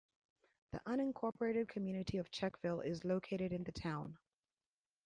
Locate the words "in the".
3.53-3.71